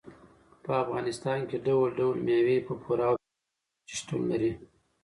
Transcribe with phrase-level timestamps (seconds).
[0.63, 3.29] په افغانستان کې ډول ډول مېوې په پوره او پراخه
[3.77, 4.51] کچه شتون لري.